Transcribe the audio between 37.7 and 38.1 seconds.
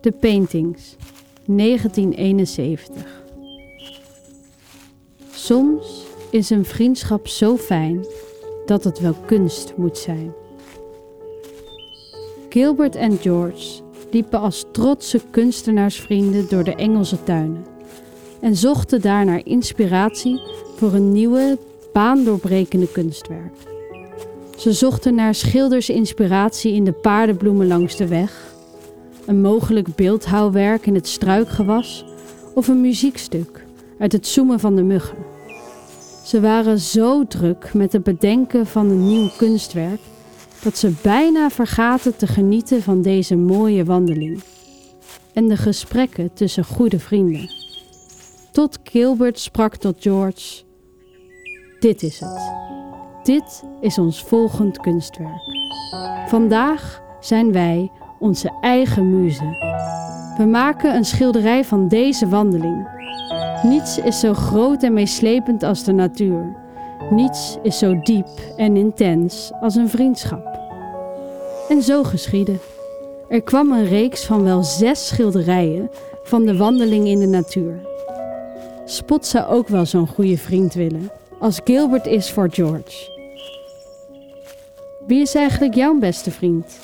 met het